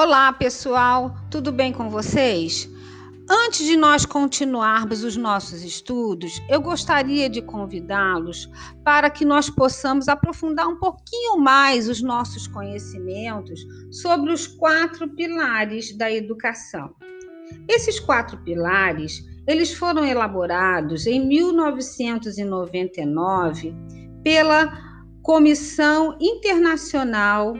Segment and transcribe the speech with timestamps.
[0.00, 2.70] Olá, pessoal, tudo bem com vocês?
[3.28, 8.48] Antes de nós continuarmos os nossos estudos, eu gostaria de convidá-los
[8.84, 13.60] para que nós possamos aprofundar um pouquinho mais os nossos conhecimentos
[13.90, 16.94] sobre os quatro pilares da educação.
[17.66, 23.74] Esses quatro pilares, eles foram elaborados em 1999
[24.22, 24.78] pela
[25.24, 27.56] Comissão Internacional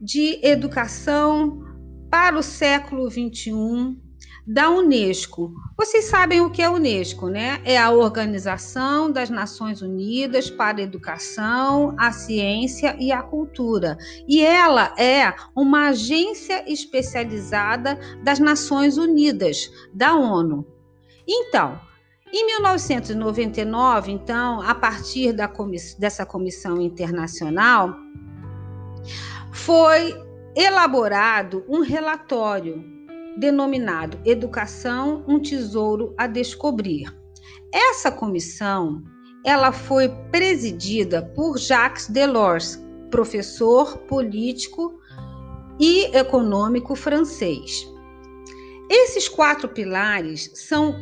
[0.00, 1.60] de Educação
[2.10, 3.96] para o Século XXI
[4.46, 5.52] da Unesco.
[5.76, 7.60] Vocês sabem o que é a Unesco, né?
[7.64, 13.98] É a Organização das Nações Unidas para a Educação, a Ciência e a Cultura.
[14.28, 20.64] E ela é uma agência especializada das Nações Unidas, da ONU.
[21.26, 21.80] Então,
[22.32, 28.05] em 1999, então, a partir da comiss dessa comissão internacional,
[29.52, 30.14] foi
[30.54, 32.84] elaborado um relatório
[33.36, 37.14] denominado Educação, um tesouro a descobrir.
[37.72, 39.02] Essa comissão,
[39.44, 44.98] ela foi presidida por Jacques Delors, professor político
[45.78, 47.86] e econômico francês.
[48.88, 50.94] Esses quatro pilares são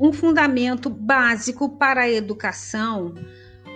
[0.00, 3.14] um fundamento básico para a educação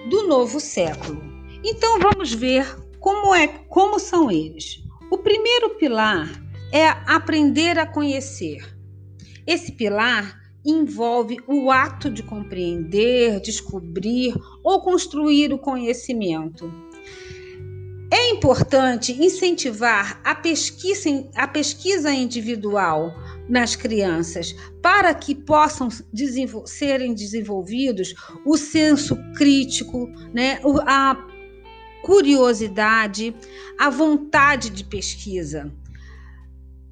[0.09, 1.23] do novo século.
[1.63, 2.67] Então vamos ver
[3.07, 4.83] como é, como são eles.
[5.13, 6.29] O primeiro pilar
[6.73, 8.59] é aprender a conhecer.
[9.47, 14.35] Esse pilar envolve o ato de compreender, descobrir
[14.65, 16.69] ou construir o conhecimento.
[18.13, 23.15] É importante incentivar a pesquisa, a pesquisa individual
[23.49, 31.36] nas crianças para que possam desenvol serem desenvolvidos o senso crítico, né, a
[32.07, 33.35] curiosidade,
[33.77, 35.73] a vontade de pesquisa.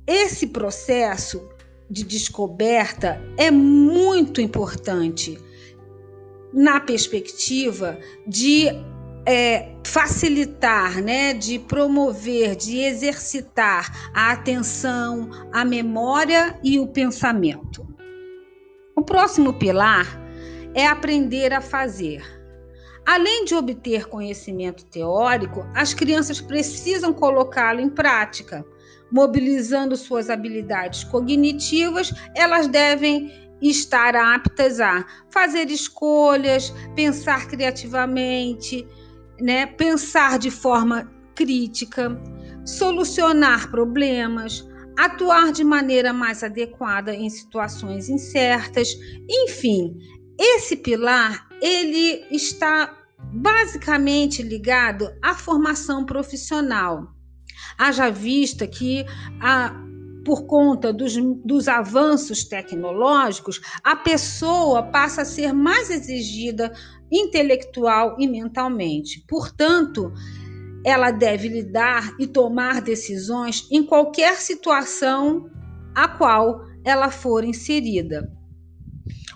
[0.04, 1.48] Esse processo
[1.88, 5.38] de descoberta é muito importante
[6.52, 8.66] na perspectiva de
[9.24, 17.86] é, facilitar, né, de promover, de exercitar a atenção, a memória e o pensamento.
[18.96, 20.20] O próximo pilar
[20.74, 22.43] é aprender a fazer.
[23.06, 28.64] Além de obter conhecimento teórico, as crianças precisam colocá-lo em prática
[29.14, 33.30] mobilizando suas habilidades cognitivas, elas devem
[33.62, 38.84] estar aptas a fazer escolhas, pensar criativamente,
[39.40, 39.66] né?
[39.66, 42.20] pensar de forma crítica,
[42.66, 44.66] solucionar problemas,
[44.98, 48.88] atuar de maneira mais adequada em situações incertas.
[49.30, 49.96] Enfim,
[50.38, 52.94] esse pilar ele está
[53.32, 57.08] basicamente ligado à formação profissional.
[57.78, 59.06] Haja vista que
[59.40, 59.80] a
[60.26, 61.14] por conta dos,
[61.44, 66.72] dos, avanços tecnológicos, a pessoa passa a ser mais exigida
[67.12, 69.22] intelectual e mentalmente.
[69.28, 70.10] Portanto,
[70.82, 75.50] ela deve lidar e tomar decisões em qualquer situação
[75.94, 78.32] a qual ela for inserida.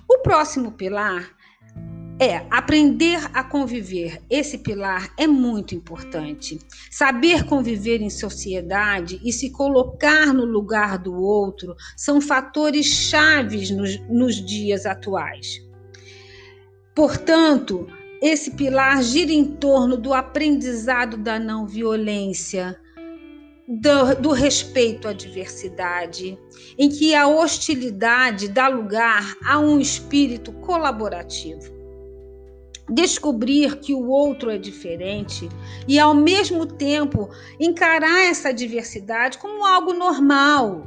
[0.08, 1.36] O próximo pilar
[2.20, 4.20] é aprender a conviver.
[4.28, 6.58] Esse pilar é muito importante.
[6.90, 14.00] Saber conviver em sociedade e se colocar no lugar do outro são fatores chaves nos,
[14.08, 15.64] nos dias atuais.
[16.94, 17.86] Portanto,
[18.20, 22.76] esse pilar gira em torno do aprendizado da não violência,
[23.68, 26.36] do, do, respeito à diversidade,
[26.76, 31.77] em que a hostilidade dá lugar a um espírito colaborativo
[32.88, 35.48] descobrir que o outro é diferente
[35.86, 37.28] e, ao mesmo tempo,
[37.60, 40.86] encarar essa diversidade como algo normal.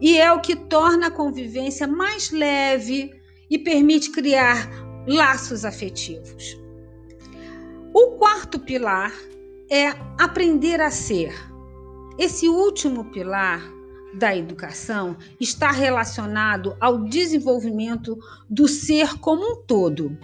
[0.00, 3.12] E é o que torna a convivência mais leve
[3.50, 4.68] e permite criar
[5.06, 6.56] laços afetivos.
[7.92, 9.12] O quarto pilar
[9.70, 9.88] é
[10.18, 11.34] aprender a ser.
[12.18, 13.62] Esse último pilar
[14.14, 18.18] da educação está relacionado ao desenvolvimento
[18.48, 20.16] do ser como um todo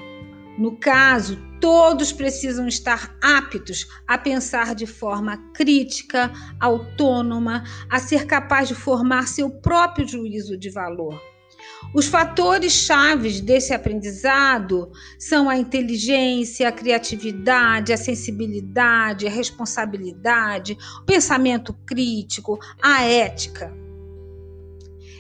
[0.59, 6.31] no caso, todos precisam estar aptos a pensar de forma crítica,
[6.61, 11.21] autônoma, a ser capaz de formar seu próprio juízo de valor.
[11.93, 21.05] Os fatores chaves desse aprendizado são a inteligência, a criatividade, a sensibilidade, a responsabilidade, o
[21.05, 23.84] pensamento crítico, a ética.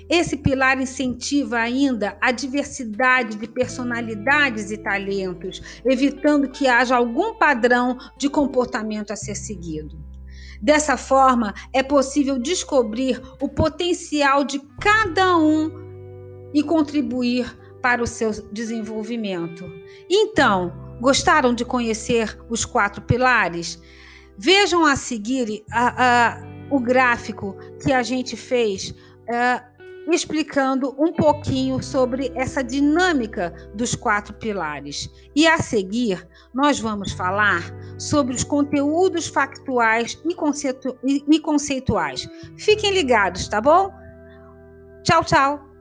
[0.08, 7.96] Esse pilar incentiva ainda a diversidade de personalidades e talentos, evitando que haja algum padrão
[8.18, 9.98] de comportamento a ser seguido.
[10.60, 15.70] Dessa forma, é possível descobrir o potencial de cada um
[16.52, 19.64] e contribuir para o seu desenvolvimento.
[20.08, 23.78] Então, gostaram de conhecer os quatro pilares?
[24.38, 25.64] Vejam a seguir
[26.70, 28.90] o gráfico que a gente fez.
[28.90, 29.73] Uh,
[30.10, 35.10] explicando um pouquinho sobre essa dinâmica dos quatro pilares.
[35.34, 37.62] E a seguir, nós vamos falar
[37.98, 42.28] sobre os conteúdos factuais e, conceitu e conceituais.
[42.58, 43.90] Fiquem ligados, tá bom?
[45.02, 45.73] Tchau, tchau!